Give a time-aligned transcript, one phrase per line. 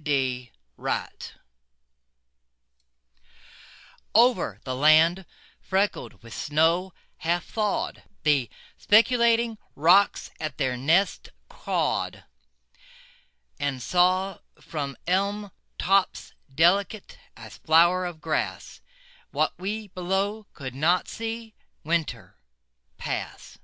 [0.00, 0.50] THAW
[4.14, 5.26] OVER the land
[5.60, 12.22] freckled with snow half thawed The speculating rooks at their nests cawed
[13.58, 18.80] And saw from elm tops, delicate as flower of grass,
[19.32, 22.36] What we below could not see, Winter
[22.98, 23.58] pass.